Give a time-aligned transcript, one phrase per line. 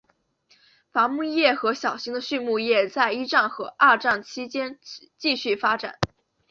[0.91, 4.79] 伐木业和小型的畜牧业在一战和二战期间
[5.15, 5.99] 继续发展。